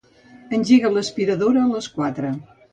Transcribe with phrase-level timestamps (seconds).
[0.57, 2.37] Engega l'aspiradora a les quatre.